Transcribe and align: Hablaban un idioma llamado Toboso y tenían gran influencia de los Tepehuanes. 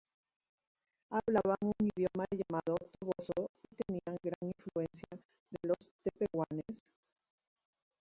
Hablaban 1.11 1.57
un 1.61 1.89
idioma 1.95 2.25
llamado 2.31 2.75
Toboso 2.97 3.51
y 3.69 3.75
tenían 3.83 4.17
gran 4.23 4.51
influencia 4.57 5.07
de 5.11 5.59
los 5.67 5.91
Tepehuanes. 6.01 6.81